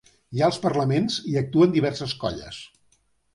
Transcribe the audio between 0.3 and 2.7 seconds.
Hi ha els parlaments i actuen les diverses colles.